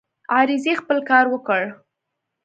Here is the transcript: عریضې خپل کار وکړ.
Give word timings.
عریضې 0.37 0.73
خپل 0.81 0.97
کار 1.09 1.25
وکړ. 1.29 1.61